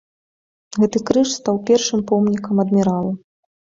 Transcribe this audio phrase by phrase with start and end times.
[0.79, 3.19] Гэты крыж стаў першым помнікам адміралу.